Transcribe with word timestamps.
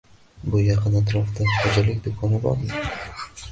Bu 0.53 0.61
yaqin 0.67 0.95
atrofda 1.01 1.51
xo'jalik 1.59 2.01
do'koni 2.09 2.43
bormi? 2.49 2.83